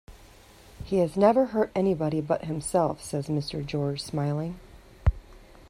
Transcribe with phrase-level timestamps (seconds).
[0.83, 3.63] "He has never hurt anybody but himself," says Mr.
[3.63, 4.59] George, smiling.